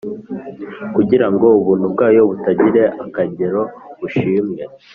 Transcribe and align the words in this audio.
Kugira 0.95 1.27
ngo 1.33 1.45
ubuntu 1.59 1.85
bwayo 1.93 2.21
butagira 2.29 2.83
akagero 3.05 3.61
bushimwe, 3.99 4.61